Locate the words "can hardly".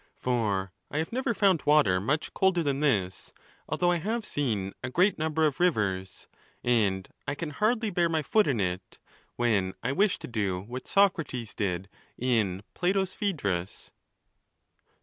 7.35-7.91